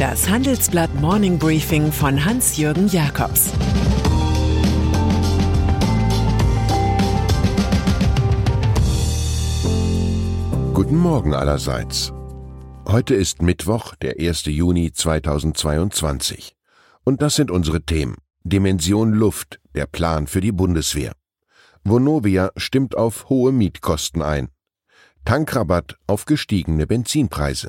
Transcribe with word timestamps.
Das 0.00 0.30
Handelsblatt 0.30 0.94
Morning 0.94 1.38
Briefing 1.38 1.92
von 1.92 2.24
Hans-Jürgen 2.24 2.88
Jakobs 2.88 3.50
Guten 10.72 10.96
Morgen 10.96 11.34
allerseits. 11.34 12.14
Heute 12.88 13.14
ist 13.14 13.42
Mittwoch, 13.42 13.94
der 13.94 14.18
1. 14.18 14.46
Juni 14.46 14.90
2022. 14.90 16.56
Und 17.04 17.20
das 17.20 17.34
sind 17.34 17.50
unsere 17.50 17.82
Themen. 17.82 18.16
Dimension 18.42 19.12
Luft, 19.12 19.60
der 19.74 19.84
Plan 19.84 20.26
für 20.26 20.40
die 20.40 20.52
Bundeswehr. 20.52 21.12
Vonovia 21.84 22.52
stimmt 22.56 22.96
auf 22.96 23.28
hohe 23.28 23.52
Mietkosten 23.52 24.22
ein. 24.22 24.48
Tankrabatt 25.26 25.98
auf 26.06 26.24
gestiegene 26.24 26.86
Benzinpreise. 26.86 27.68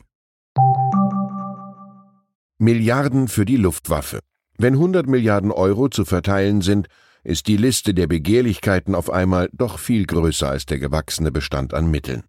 Milliarden 2.58 3.28
für 3.28 3.44
die 3.44 3.56
Luftwaffe. 3.56 4.20
Wenn 4.56 4.74
100 4.74 5.06
Milliarden 5.06 5.50
Euro 5.50 5.88
zu 5.88 6.04
verteilen 6.04 6.62
sind, 6.62 6.88
ist 7.24 7.48
die 7.48 7.56
Liste 7.56 7.94
der 7.94 8.06
Begehrlichkeiten 8.06 8.94
auf 8.94 9.10
einmal 9.10 9.48
doch 9.52 9.78
viel 9.78 10.06
größer 10.06 10.48
als 10.48 10.66
der 10.66 10.78
gewachsene 10.78 11.32
Bestand 11.32 11.74
an 11.74 11.90
Mitteln. 11.90 12.24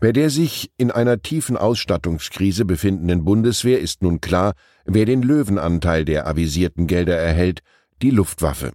Bei 0.00 0.12
der 0.12 0.30
sich 0.30 0.70
in 0.76 0.92
einer 0.92 1.22
tiefen 1.22 1.56
Ausstattungskrise 1.56 2.64
befindenden 2.64 3.24
Bundeswehr 3.24 3.80
ist 3.80 4.00
nun 4.02 4.20
klar, 4.20 4.52
wer 4.84 5.04
den 5.06 5.22
Löwenanteil 5.22 6.04
der 6.04 6.28
avisierten 6.28 6.86
Gelder 6.86 7.16
erhält, 7.16 7.60
die 8.00 8.10
Luftwaffe. 8.10 8.70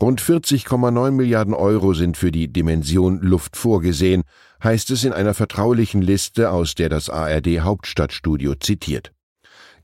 Rund 0.00 0.20
40,9 0.20 1.12
Milliarden 1.12 1.54
Euro 1.54 1.94
sind 1.94 2.16
für 2.16 2.32
die 2.32 2.52
Dimension 2.52 3.20
Luft 3.20 3.56
vorgesehen, 3.56 4.24
heißt 4.62 4.90
es 4.90 5.04
in 5.04 5.12
einer 5.12 5.34
vertraulichen 5.34 6.02
Liste, 6.02 6.50
aus 6.50 6.74
der 6.74 6.88
das 6.88 7.08
ARD 7.10 7.60
Hauptstadtstudio 7.60 8.56
zitiert. 8.56 9.12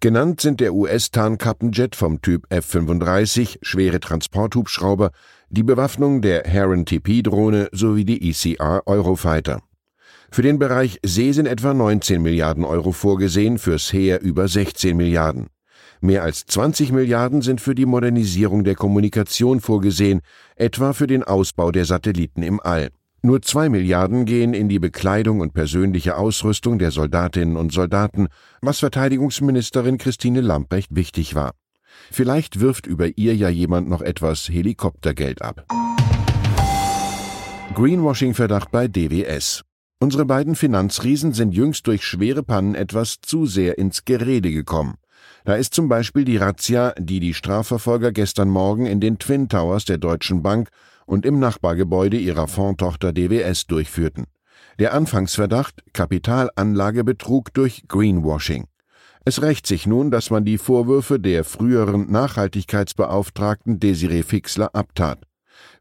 Genannt 0.01 0.41
sind 0.41 0.59
der 0.59 0.75
US-Tarnkappenjet 0.75 1.95
vom 1.95 2.21
Typ 2.23 2.45
F-35, 2.51 3.59
schwere 3.63 4.01
Transporthubschrauber, 4.01 5.13
die 5.49 5.63
Bewaffnung 5.63 6.23
der 6.23 6.43
Heron 6.43 6.87
TP-Drohne 6.87 7.69
sowie 7.71 8.05
die 8.05 8.29
ECR 8.29 8.83
Eurofighter. 8.87 9.63
Für 10.33 10.41
den 10.41 10.59
Bereich 10.59 10.99
See 11.05 11.31
sind 11.33 11.45
etwa 11.45 11.75
19 11.75 12.23
Milliarden 12.23 12.65
Euro 12.65 12.93
vorgesehen, 12.93 13.59
fürs 13.59 13.93
Heer 13.93 14.23
über 14.23 14.49
16 14.49 14.97
Milliarden. 14.97 15.49
Mehr 16.01 16.23
als 16.23 16.47
20 16.47 16.91
Milliarden 16.91 17.43
sind 17.43 17.61
für 17.61 17.75
die 17.75 17.85
Modernisierung 17.85 18.65
der 18.65 18.75
Kommunikation 18.75 19.61
vorgesehen, 19.61 20.23
etwa 20.57 20.95
für 20.95 21.07
den 21.07 21.23
Ausbau 21.23 21.71
der 21.71 21.85
Satelliten 21.85 22.43
im 22.43 22.61
All. 22.61 22.89
Nur 23.21 23.43
zwei 23.43 23.69
Milliarden 23.69 24.25
gehen 24.25 24.55
in 24.55 24.71
die 24.71 24.79
Bekleidung 24.79 25.41
und 25.41 25.53
persönliche 25.53 26.17
Ausrüstung 26.17 26.79
der 26.79 26.93
Soldatinnen 26.93 27.59
und 27.59 27.71
Soldaten, 27.71 28.29
was 28.63 28.79
Verteidigungsministerin 28.79 29.99
Christine 29.99 30.41
Lamprecht 30.41 30.97
wichtig 30.97 31.35
war. 31.35 31.53
Vielleicht 32.11 32.59
wirft 32.59 32.87
über 32.87 33.19
ihr 33.19 33.37
ja 33.37 33.51
jemand 33.51 33.87
noch 33.87 34.01
etwas 34.01 34.49
Helikoptergeld 34.49 35.43
ab. 35.43 35.67
Greenwashing-Verdacht 37.75 38.71
bei 38.71 38.89
DWS. 38.89 39.63
Unsere 40.03 40.27
beiden 40.27 40.57
Finanzriesen 40.57 41.33
sind 41.33 41.55
jüngst 41.55 41.87
durch 41.87 42.05
schwere 42.05 42.43
Pannen 42.43 42.75
etwas 42.75 43.21
zu 43.21 43.47
sehr 43.47 43.79
ins 43.79 44.05
Gerede 44.05 44.51
gekommen. 44.51 44.97
Da 45.45 45.55
ist 45.55 45.75
zum 45.75 45.89
Beispiel 45.89 46.25
die 46.25 46.39
Razzia, 46.39 46.93
die 46.99 47.21
die 47.21 47.35
Strafverfolger 47.35 48.11
gestern 48.11 48.49
Morgen 48.49 48.87
in 48.87 48.99
den 48.99 49.21
Twin 49.21 49.49
Towers 49.49 49.85
der 49.85 49.99
Deutschen 49.99 50.43
Bank 50.43 50.71
und 51.07 51.25
im 51.25 51.39
Nachbargebäude 51.39 52.17
ihrer 52.17 52.49
Fondtochter 52.49 53.13
DWS 53.13 53.69
durchführten. 53.69 54.25
Der 54.81 54.93
Anfangsverdacht 54.93 55.85
Kapitalanlagebetrug 55.93 57.55
durch 57.55 57.85
Greenwashing. 57.87 58.67
Es 59.25 59.41
rächt 59.41 59.69
sich 59.69 59.87
nun, 59.87 60.11
dass 60.11 60.31
man 60.31 60.45
die 60.45 60.59
Vorwürfe 60.59 61.21
der 61.21 61.45
früheren 61.45 62.11
Nachhaltigkeitsbeauftragten 62.11 63.79
Desiree 63.79 64.25
Fixler 64.25 64.75
abtat. 64.75 65.21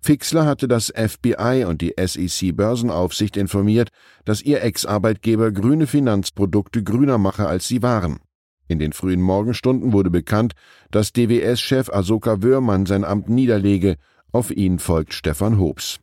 Fixler 0.03 0.47
hatte 0.47 0.67
das 0.67 0.91
FBI 0.95 1.65
und 1.67 1.81
die 1.81 1.93
SEC 2.03 2.55
Börsenaufsicht 2.55 3.37
informiert, 3.37 3.89
dass 4.25 4.41
ihr 4.41 4.63
Ex-Arbeitgeber 4.63 5.51
grüne 5.51 5.85
Finanzprodukte 5.85 6.83
grüner 6.83 7.19
mache, 7.19 7.47
als 7.47 7.67
sie 7.67 7.83
waren. 7.83 8.19
In 8.67 8.79
den 8.79 8.93
frühen 8.93 9.21
Morgenstunden 9.21 9.93
wurde 9.93 10.09
bekannt, 10.09 10.53
dass 10.89 11.13
DWS-Chef 11.13 11.89
Asoka 11.89 12.41
Wörmann 12.41 12.87
sein 12.87 13.03
Amt 13.03 13.29
niederlege. 13.29 13.97
Auf 14.31 14.49
ihn 14.49 14.79
folgt 14.79 15.13
Stefan 15.13 15.59
Hobbs. 15.59 15.99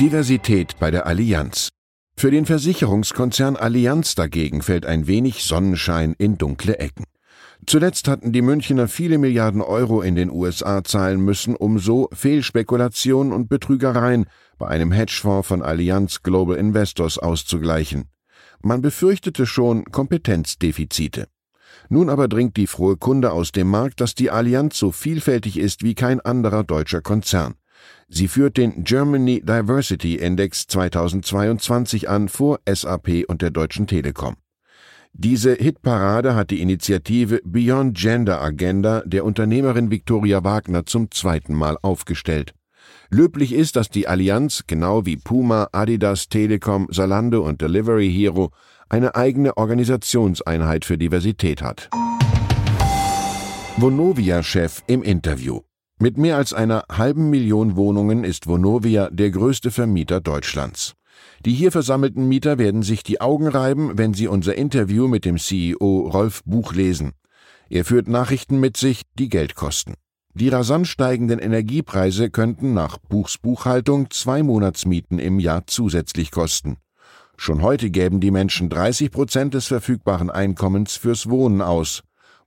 Diversität 0.00 0.78
bei 0.78 0.90
der 0.90 1.06
Allianz. 1.06 1.68
Für 2.16 2.30
den 2.30 2.46
Versicherungskonzern 2.46 3.56
Allianz 3.56 4.14
dagegen 4.14 4.62
fällt 4.62 4.86
ein 4.86 5.06
wenig 5.06 5.42
Sonnenschein 5.42 6.14
in 6.16 6.38
dunkle 6.38 6.78
Ecken. 6.78 7.04
Zuletzt 7.66 8.08
hatten 8.08 8.32
die 8.32 8.42
Münchner 8.42 8.88
viele 8.88 9.18
Milliarden 9.18 9.60
Euro 9.60 10.02
in 10.02 10.14
den 10.14 10.30
USA 10.30 10.82
zahlen 10.82 11.20
müssen, 11.20 11.54
um 11.54 11.78
so 11.78 12.08
Fehlspekulationen 12.12 13.32
und 13.32 13.48
Betrügereien 13.48 14.26
bei 14.58 14.68
einem 14.68 14.92
Hedgefonds 14.92 15.46
von 15.46 15.62
Allianz 15.62 16.22
Global 16.22 16.56
Investors 16.56 17.18
auszugleichen. 17.18 18.08
Man 18.62 18.82
befürchtete 18.82 19.46
schon 19.46 19.84
Kompetenzdefizite. 19.84 21.28
Nun 21.88 22.08
aber 22.10 22.28
dringt 22.28 22.56
die 22.56 22.66
frohe 22.66 22.96
Kunde 22.96 23.32
aus 23.32 23.52
dem 23.52 23.68
Markt, 23.68 24.00
dass 24.00 24.14
die 24.14 24.30
Allianz 24.30 24.78
so 24.78 24.90
vielfältig 24.90 25.58
ist 25.58 25.82
wie 25.82 25.94
kein 25.94 26.20
anderer 26.20 26.64
deutscher 26.64 27.00
Konzern. 27.00 27.54
Sie 28.08 28.28
führt 28.28 28.56
den 28.56 28.84
Germany 28.84 29.40
Diversity 29.40 30.16
Index 30.16 30.66
2022 30.66 32.08
an 32.08 32.28
vor 32.28 32.60
SAP 32.68 33.24
und 33.28 33.42
der 33.42 33.50
Deutschen 33.50 33.86
Telekom. 33.86 34.36
Diese 35.12 35.54
Hitparade 35.54 36.34
hat 36.34 36.50
die 36.50 36.62
Initiative 36.62 37.40
Beyond 37.44 37.96
Gender 37.96 38.40
Agenda 38.40 39.02
der 39.04 39.24
Unternehmerin 39.24 39.90
Viktoria 39.90 40.44
Wagner 40.44 40.86
zum 40.86 41.10
zweiten 41.10 41.54
Mal 41.54 41.76
aufgestellt. 41.82 42.54
Löblich 43.10 43.52
ist, 43.52 43.76
dass 43.76 43.88
die 43.88 44.06
Allianz, 44.06 44.64
genau 44.66 45.04
wie 45.04 45.16
Puma, 45.16 45.68
Adidas, 45.72 46.28
Telekom, 46.28 46.86
Salando 46.90 47.42
und 47.42 47.60
Delivery 47.60 48.10
Hero, 48.10 48.50
eine 48.88 49.14
eigene 49.14 49.56
Organisationseinheit 49.56 50.84
für 50.84 50.96
Diversität 50.96 51.60
hat. 51.60 51.90
Vonovia-Chef 53.76 54.82
im 54.86 55.02
Interview. 55.02 55.60
Mit 55.98 56.18
mehr 56.18 56.36
als 56.36 56.54
einer 56.54 56.84
halben 56.90 57.30
Million 57.30 57.76
Wohnungen 57.76 58.24
ist 58.24 58.46
Vonovia 58.46 59.10
der 59.10 59.30
größte 59.30 59.70
Vermieter 59.70 60.20
Deutschlands. 60.20 60.94
Die 61.44 61.54
hier 61.54 61.72
versammelten 61.72 62.28
Mieter 62.28 62.58
werden 62.58 62.82
sich 62.82 63.02
die 63.02 63.20
Augen 63.20 63.48
reiben, 63.48 63.96
wenn 63.96 64.14
sie 64.14 64.28
unser 64.28 64.54
Interview 64.56 65.08
mit 65.08 65.24
dem 65.24 65.38
CEO 65.38 66.08
Rolf 66.12 66.42
Buch 66.44 66.72
lesen. 66.74 67.12
Er 67.68 67.84
führt 67.84 68.08
Nachrichten 68.08 68.60
mit 68.60 68.76
sich, 68.76 69.02
die 69.18 69.28
Geld 69.28 69.54
kosten. 69.54 69.94
Die 70.34 70.48
rasant 70.48 70.86
steigenden 70.86 71.38
Energiepreise 71.38 72.30
könnten 72.30 72.72
nach 72.72 72.98
Buchs 72.98 73.38
Buchhaltung 73.38 74.10
zwei 74.10 74.42
Monatsmieten 74.42 75.18
im 75.18 75.40
Jahr 75.40 75.66
zusätzlich 75.66 76.30
kosten. 76.30 76.76
Schon 77.36 77.62
heute 77.62 77.90
gäben 77.90 78.20
die 78.20 78.30
Menschen 78.30 78.68
30 78.68 79.10
Prozent 79.10 79.54
des 79.54 79.66
verfügbaren 79.66 80.30
Einkommens 80.30 80.96
fürs 80.96 81.30
Wohnen 81.30 81.62
aus. 81.62 82.02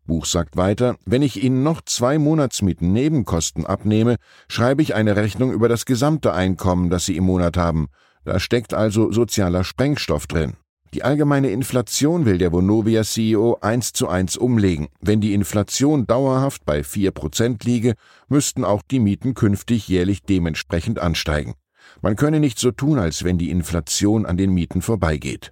Buch 0.06 0.26
sagt 0.26 0.56
weiter, 0.56 0.98
wenn 1.06 1.22
ich 1.22 1.44
Ihnen 1.44 1.64
noch 1.64 1.82
zwei 1.82 2.20
Monatsmieten 2.20 2.94
Nebenkosten 2.94 3.66
abnehme, 3.66 4.18
schreibe 4.48 4.82
ich 4.82 4.96
eine 4.96 5.16
Rechnung 5.16 5.52
über 5.52 5.70
das 5.70 5.86
gesamte 5.86 6.34
Einkommen, 6.34 6.90
das 6.90 7.06
Sie 7.06 7.16
im 7.16 7.24
Monat 7.24 7.58
haben. 7.58 7.88
Da 8.26 8.40
steckt 8.40 8.74
also 8.74 9.12
sozialer 9.12 9.64
Sprengstoff 9.64 10.28
drin. 10.28 10.54
Die 10.94 11.04
allgemeine 11.04 11.50
Inflation 11.50 12.26
will 12.26 12.38
der 12.38 12.52
Vonovia 12.52 13.04
CEO 13.04 13.58
eins 13.62 13.94
zu 13.94 14.08
eins 14.08 14.38
umlegen. 14.38 14.90
Wenn 15.02 15.22
die 15.22 15.34
Inflation 15.34 16.06
dauerhaft 16.06 16.66
bei 16.66 16.84
vier 16.84 17.12
Prozent 17.12 17.64
liege, 17.64 17.96
müssten 18.30 18.64
auch 18.64 18.84
die 18.84 19.00
Mieten 19.00 19.34
künftig 19.34 19.88
jährlich 19.88 20.22
dementsprechend 20.22 21.00
ansteigen. 21.00 21.56
Man 22.02 22.16
könne 22.16 22.40
nicht 22.40 22.60
so 22.60 22.72
tun, 22.72 23.00
als 23.00 23.24
wenn 23.24 23.40
die 23.40 23.50
Inflation 23.50 24.26
an 24.28 24.38
den 24.38 24.54
Mieten 24.54 24.84
vorbeigeht. 24.84 25.52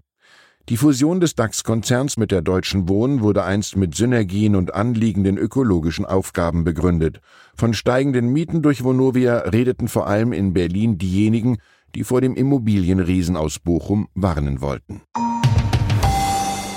Die 0.69 0.77
Fusion 0.77 1.19
des 1.19 1.33
DAX-Konzerns 1.33 2.17
mit 2.17 2.31
der 2.31 2.43
Deutschen 2.43 2.87
Wohnen 2.87 3.21
wurde 3.21 3.43
einst 3.43 3.75
mit 3.75 3.95
Synergien 3.95 4.55
und 4.55 4.75
anliegenden 4.75 5.37
ökologischen 5.37 6.05
Aufgaben 6.05 6.63
begründet. 6.63 7.19
Von 7.55 7.73
steigenden 7.73 8.31
Mieten 8.31 8.61
durch 8.61 8.83
Vonovia 8.83 9.39
redeten 9.39 9.87
vor 9.87 10.05
allem 10.07 10.33
in 10.33 10.53
Berlin 10.53 10.99
diejenigen, 10.99 11.57
die 11.95 12.03
vor 12.03 12.21
dem 12.21 12.35
Immobilienriesen 12.35 13.35
aus 13.35 13.59
Bochum 13.59 14.07
warnen 14.13 14.61
wollten. 14.61 15.01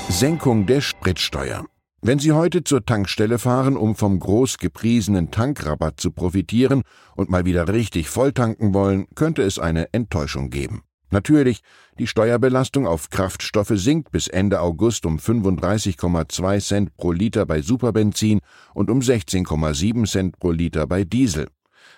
Senkung 0.08 0.66
der 0.66 0.80
Spritsteuer. 0.80 1.64
Wenn 2.02 2.18
Sie 2.18 2.32
heute 2.32 2.62
zur 2.62 2.84
Tankstelle 2.84 3.38
fahren, 3.38 3.78
um 3.78 3.96
vom 3.96 4.20
groß 4.20 4.58
gepriesenen 4.58 5.30
Tankrabatt 5.30 5.98
zu 5.98 6.10
profitieren 6.10 6.82
und 7.16 7.30
mal 7.30 7.46
wieder 7.46 7.66
richtig 7.68 8.10
volltanken 8.10 8.74
wollen, 8.74 9.06
könnte 9.14 9.42
es 9.42 9.58
eine 9.58 9.92
Enttäuschung 9.94 10.50
geben. 10.50 10.82
Natürlich, 11.10 11.62
die 11.98 12.06
Steuerbelastung 12.06 12.86
auf 12.86 13.08
Kraftstoffe 13.08 13.72
sinkt 13.74 14.10
bis 14.10 14.28
Ende 14.28 14.60
August 14.60 15.06
um 15.06 15.16
35,2 15.16 16.60
Cent 16.60 16.96
pro 16.96 17.12
Liter 17.12 17.46
bei 17.46 17.62
Superbenzin 17.62 18.40
und 18.74 18.90
um 18.90 18.98
16,7 18.98 20.06
Cent 20.06 20.38
pro 20.38 20.50
Liter 20.50 20.86
bei 20.86 21.04
Diesel. 21.04 21.46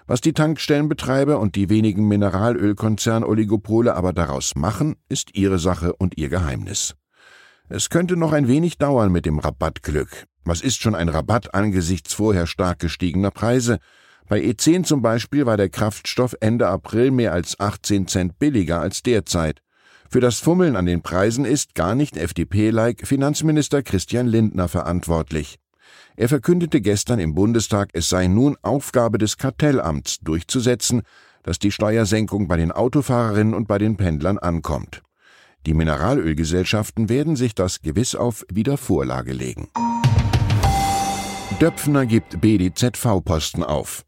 Was 0.09 0.21
die 0.21 0.33
Tankstellenbetreiber 0.33 1.41
und 1.41 1.57
die 1.57 1.69
wenigen 1.69 2.07
Mineralölkonzern-Oligopole 2.07 3.95
aber 3.97 4.13
daraus 4.13 4.55
machen, 4.55 4.95
ist 5.09 5.35
ihre 5.35 5.59
Sache 5.59 5.95
und 5.97 6.17
ihr 6.17 6.29
Geheimnis. 6.29 6.95
Es 7.69 7.91
könnte 7.91 8.17
noch 8.17 8.33
ein 8.33 8.47
wenig 8.47 8.79
dauern 8.79 9.11
mit 9.11 9.27
dem 9.27 9.41
Rabattglück. 9.41 10.27
Was 10.45 10.61
ist 10.61 10.81
schon 10.81 10.95
ein 10.95 11.09
Rabatt 11.09 11.55
angesichts 11.55 12.15
vorher 12.15 12.47
stark 12.47 12.79
gestiegener 12.79 13.33
Preise? 13.33 13.79
Bei 14.29 14.41
E10 14.41 14.85
zum 14.85 15.03
Beispiel 15.03 15.45
war 15.45 15.57
der 15.57 15.71
Kraftstoff 15.71 16.37
Ende 16.39 16.69
April 16.69 17.11
mehr 17.11 17.33
als 17.33 17.59
18 17.59 18.07
Cent 18.07 18.39
billiger 18.39 18.81
als 18.81 19.03
derzeit. 19.03 19.61
Für 20.09 20.21
das 20.21 20.39
Fummeln 20.39 20.77
an 20.77 20.87
den 20.87 21.03
Preisen 21.03 21.45
ist 21.45 21.75
gar 21.75 21.97
nicht 21.97 22.17
FDP-like 22.17 23.09
Finanzminister 23.09 23.83
Christian 23.83 24.29
Lindner 24.29 24.69
verantwortlich. 24.69 25.59
Er 26.17 26.29
verkündete 26.29 26.81
gestern 26.81 27.19
im 27.19 27.35
Bundestag, 27.35 27.91
es 27.93 28.09
sei 28.09 28.27
nun 28.27 28.57
Aufgabe 28.63 29.19
des 29.19 29.37
Kartellamts 29.37 30.19
durchzusetzen, 30.21 31.03
dass 31.43 31.59
die 31.59 31.71
Steuersenkung 31.71 32.49
bei 32.49 32.57
den 32.57 32.73
Autofahrerinnen 32.73 33.55
und 33.55 33.69
bei 33.69 33.79
den 33.79 33.97
Pendlern 33.97 34.39
ankommt. 34.39 35.03
Die 35.67 35.75
Mineralölgesellschaften 35.75 37.09
werden 37.09 37.37
sich 37.37 37.55
das 37.55 37.81
gewiss 37.81 38.15
auf 38.15 38.45
Wiedervorlage 38.53 39.33
legen. 39.33 39.69
Döpfner 41.61 42.07
gibt 42.07 42.41
BDZV-Posten 42.41 43.63
auf. 43.65 44.05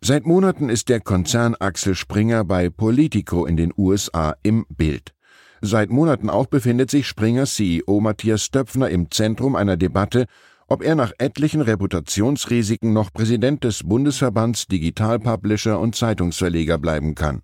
Seit 0.00 0.26
Monaten 0.26 0.68
ist 0.68 0.88
der 0.88 1.00
Konzern 1.00 1.54
Axel 1.58 1.94
Springer 1.94 2.44
bei 2.44 2.68
Politico 2.68 3.46
in 3.46 3.56
den 3.56 3.72
USA 3.76 4.36
im 4.42 4.66
Bild. 4.68 5.14
Seit 5.60 5.88
Monaten 5.88 6.28
auch 6.28 6.46
befindet 6.46 6.90
sich 6.90 7.06
Springers 7.08 7.54
CEO 7.54 8.00
Matthias 8.00 8.50
Döpfner 8.50 8.90
im 8.90 9.10
Zentrum 9.10 9.56
einer 9.56 9.78
Debatte, 9.78 10.26
ob 10.74 10.82
er 10.82 10.96
nach 10.96 11.12
etlichen 11.18 11.60
Reputationsrisiken 11.60 12.92
noch 12.92 13.12
Präsident 13.12 13.62
des 13.62 13.84
Bundesverbands 13.84 14.66
Digital 14.66 15.20
Publisher 15.20 15.78
und 15.78 15.94
Zeitungsverleger 15.94 16.78
bleiben 16.78 17.14
kann. 17.14 17.42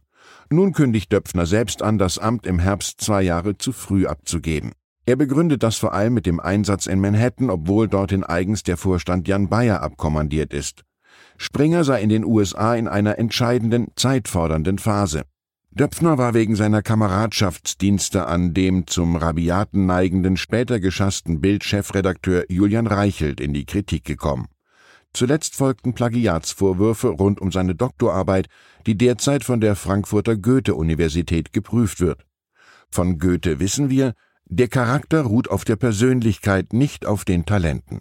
Nun 0.50 0.72
kündigt 0.72 1.12
Döpfner 1.12 1.46
selbst 1.46 1.80
an, 1.80 1.96
das 1.96 2.18
Amt 2.18 2.44
im 2.44 2.58
Herbst 2.58 3.00
zwei 3.00 3.22
Jahre 3.22 3.56
zu 3.56 3.70
früh 3.70 4.08
abzugeben. 4.08 4.72
Er 5.06 5.14
begründet 5.14 5.62
das 5.62 5.76
vor 5.76 5.94
allem 5.94 6.12
mit 6.14 6.26
dem 6.26 6.40
Einsatz 6.40 6.88
in 6.88 6.98
Manhattan, 7.00 7.50
obwohl 7.50 7.86
dorthin 7.86 8.24
eigens 8.24 8.64
der 8.64 8.76
Vorstand 8.76 9.28
Jan 9.28 9.48
Bayer 9.48 9.80
abkommandiert 9.80 10.52
ist. 10.52 10.82
Springer 11.38 11.84
sei 11.84 12.02
in 12.02 12.08
den 12.08 12.24
USA 12.24 12.74
in 12.74 12.88
einer 12.88 13.16
entscheidenden, 13.16 13.92
zeitfordernden 13.94 14.78
Phase. 14.78 15.22
Döpfner 15.72 16.18
war 16.18 16.34
wegen 16.34 16.56
seiner 16.56 16.82
Kameradschaftsdienste 16.82 18.26
an 18.26 18.54
dem 18.54 18.88
zum 18.88 19.14
Rabiaten 19.14 19.86
neigenden, 19.86 20.36
später 20.36 20.80
geschassten 20.80 21.40
Bild-Chefredakteur 21.40 22.44
Julian 22.48 22.88
Reichelt 22.88 23.40
in 23.40 23.54
die 23.54 23.64
Kritik 23.64 24.04
gekommen. 24.04 24.48
Zuletzt 25.12 25.54
folgten 25.54 25.94
Plagiatsvorwürfe 25.94 27.08
rund 27.08 27.40
um 27.40 27.52
seine 27.52 27.76
Doktorarbeit, 27.76 28.48
die 28.86 28.96
derzeit 28.96 29.44
von 29.44 29.60
der 29.60 29.76
Frankfurter 29.76 30.36
Goethe-Universität 30.36 31.52
geprüft 31.52 32.00
wird. 32.00 32.26
Von 32.90 33.18
Goethe 33.18 33.60
wissen 33.60 33.90
wir, 33.90 34.14
der 34.46 34.66
Charakter 34.66 35.22
ruht 35.22 35.48
auf 35.48 35.64
der 35.64 35.76
Persönlichkeit, 35.76 36.72
nicht 36.72 37.06
auf 37.06 37.24
den 37.24 37.46
Talenten. 37.46 38.00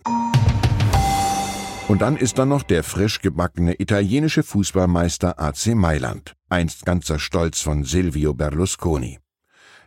Und 1.88 2.02
dann 2.02 2.18
ist 2.18 2.40
da 2.40 2.46
noch 2.46 2.64
der 2.64 2.84
frisch 2.84 3.22
gebackene 3.22 3.80
italienische 3.80 4.42
Fußballmeister 4.42 5.40
AC 5.40 5.76
Mailand, 5.76 6.36
einst 6.50 6.86
ganzer 6.86 7.20
Stolz 7.20 7.62
von 7.62 7.84
Silvio 7.84 8.34
Berlusconi. 8.34 9.20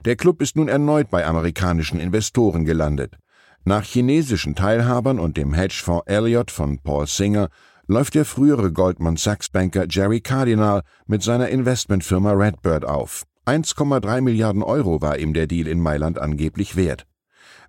Der 0.05 0.17
Club 0.17 0.43
ist 0.43 0.57
nun 0.57 0.69
erneut 0.69 1.11
bei 1.11 1.27
amerikanischen 1.27 2.01
Investoren 2.01 2.65
gelandet. 2.65 3.19
Nach 3.65 3.85
chinesischen 3.85 4.57
Teilhabern 4.57 5.21
und 5.21 5.37
dem 5.37 5.55
Hedgefonds 5.55 6.07
Elliott 6.07 6.51
von 6.51 6.79
Paul 6.79 7.07
Singer 7.07 7.49
läuft 7.87 8.15
der 8.15 8.25
frühere 8.25 8.73
Goldman 8.73 9.17
Sachs 9.17 9.49
Banker 9.49 9.87
Jerry 9.89 10.21
Cardinal 10.21 10.83
mit 11.07 11.23
seiner 11.23 11.49
Investmentfirma 11.49 12.33
Redbird 12.33 12.85
auf. 12.85 13.25
1,3 13.47 14.21
Milliarden 14.21 14.63
Euro 14.63 15.01
war 15.03 15.19
ihm 15.19 15.35
der 15.35 15.47
Deal 15.47 15.67
in 15.67 15.81
Mailand 15.81 16.19
angeblich 16.19 16.77
wert. 16.77 17.07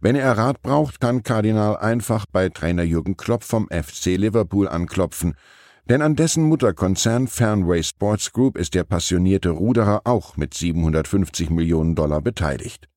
Wenn 0.01 0.15
er 0.15 0.37
Rat 0.37 0.61
braucht, 0.61 0.99
kann 0.99 1.23
Kardinal 1.23 1.77
einfach 1.77 2.25
bei 2.31 2.49
Trainer 2.49 2.83
Jürgen 2.83 3.15
Klopp 3.15 3.43
vom 3.43 3.67
FC 3.69 4.17
Liverpool 4.17 4.67
anklopfen, 4.67 5.35
denn 5.89 6.01
an 6.01 6.15
dessen 6.15 6.43
Mutterkonzern 6.43 7.27
Fernway 7.27 7.83
Sports 7.83 8.31
Group 8.31 8.57
ist 8.57 8.73
der 8.73 8.83
passionierte 8.83 9.49
Ruderer 9.49 10.01
auch 10.05 10.37
mit 10.37 10.53
750 10.53 11.49
Millionen 11.49 11.95
Dollar 11.95 12.21
beteiligt. 12.21 12.87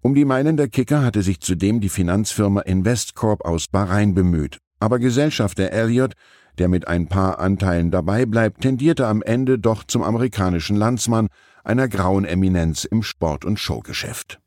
Um 0.00 0.14
die 0.14 0.24
Mailänder 0.24 0.68
Kicker 0.68 1.02
hatte 1.02 1.22
sich 1.22 1.40
zudem 1.40 1.80
die 1.80 1.88
Finanzfirma 1.88 2.60
Investcorp 2.60 3.44
aus 3.44 3.66
Bahrain 3.66 4.14
bemüht, 4.14 4.58
aber 4.78 4.98
Gesellschafter 5.00 5.72
Elliott, 5.72 6.14
der 6.58 6.68
mit 6.68 6.86
ein 6.86 7.08
paar 7.08 7.40
Anteilen 7.40 7.90
dabei 7.90 8.26
bleibt, 8.26 8.60
tendierte 8.60 9.06
am 9.06 9.22
Ende 9.22 9.58
doch 9.58 9.84
zum 9.84 10.02
amerikanischen 10.02 10.76
Landsmann, 10.76 11.28
einer 11.64 11.88
grauen 11.88 12.24
Eminenz 12.24 12.84
im 12.84 13.02
Sport- 13.02 13.44
und 13.44 13.58
Showgeschäft. 13.58 14.40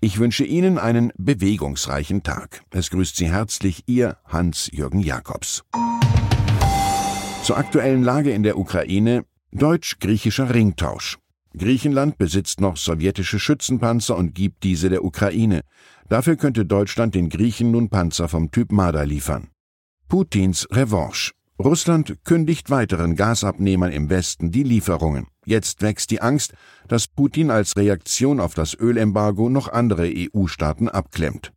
Ich 0.00 0.18
wünsche 0.18 0.44
Ihnen 0.44 0.78
einen 0.78 1.12
bewegungsreichen 1.16 2.22
Tag. 2.22 2.62
Es 2.70 2.90
grüßt 2.90 3.16
Sie 3.16 3.30
herzlich 3.30 3.84
Ihr 3.86 4.16
Hans-Jürgen 4.26 5.00
Jakobs. 5.00 5.62
Zur 7.42 7.58
aktuellen 7.58 8.02
Lage 8.04 8.30
in 8.30 8.44
der 8.44 8.56
Ukraine 8.56 9.24
deutsch-griechischer 9.50 10.54
Ringtausch. 10.54 11.18
Griechenland 11.58 12.16
besitzt 12.16 12.60
noch 12.60 12.76
sowjetische 12.76 13.40
Schützenpanzer 13.40 14.16
und 14.16 14.32
gibt 14.34 14.62
diese 14.62 14.90
der 14.90 15.04
Ukraine. 15.04 15.62
Dafür 16.08 16.36
könnte 16.36 16.64
Deutschland 16.64 17.16
den 17.16 17.28
Griechen 17.28 17.72
nun 17.72 17.88
Panzer 17.88 18.28
vom 18.28 18.52
Typ 18.52 18.70
Marder 18.70 19.04
liefern. 19.04 19.48
Putins 20.08 20.68
Revanche. 20.70 21.32
Russland 21.58 22.18
kündigt 22.24 22.70
weiteren 22.70 23.16
Gasabnehmern 23.16 23.90
im 23.90 24.08
Westen 24.08 24.52
die 24.52 24.62
Lieferungen. 24.62 25.26
Jetzt 25.44 25.82
wächst 25.82 26.12
die 26.12 26.22
Angst, 26.22 26.54
dass 26.86 27.08
Putin 27.08 27.50
als 27.50 27.76
Reaktion 27.76 28.38
auf 28.38 28.54
das 28.54 28.74
Ölembargo 28.74 29.48
noch 29.48 29.66
andere 29.68 30.08
EU-Staaten 30.14 30.88
abklemmt. 30.88 31.52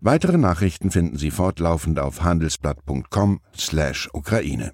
Weitere 0.00 0.38
Nachrichten 0.38 0.90
finden 0.90 1.18
Sie 1.18 1.30
fortlaufend 1.30 1.98
auf 1.98 2.22
handelsblatt.com/Ukraine. 2.22 4.72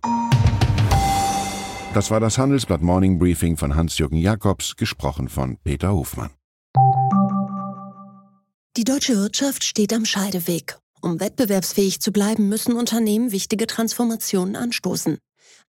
Das 1.96 2.10
war 2.10 2.20
das 2.20 2.36
Handelsblatt 2.36 2.82
Morning 2.82 3.18
Briefing 3.18 3.56
von 3.56 3.74
Hans-Jürgen 3.74 4.18
Jakobs, 4.18 4.76
gesprochen 4.76 5.30
von 5.30 5.56
Peter 5.64 5.94
Hofmann. 5.94 6.28
Die 8.76 8.84
deutsche 8.84 9.16
Wirtschaft 9.16 9.64
steht 9.64 9.94
am 9.94 10.04
Scheideweg. 10.04 10.76
Um 11.00 11.20
wettbewerbsfähig 11.20 12.00
zu 12.00 12.12
bleiben, 12.12 12.50
müssen 12.50 12.76
Unternehmen 12.76 13.32
wichtige 13.32 13.66
Transformationen 13.66 14.56
anstoßen. 14.56 15.16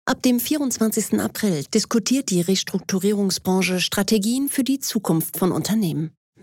Ab 0.05 0.21
dem 0.23 0.41
24. 0.41 1.21
April 1.21 1.63
diskutiert 1.73 2.31
die 2.31 2.41
Restrukturierungsbranche 2.41 3.79
Strategien 3.79 4.49
für 4.49 4.65
die 4.65 4.81
Zukunft 4.81 5.37
von 5.37 5.53
Unternehmen. 5.53 6.11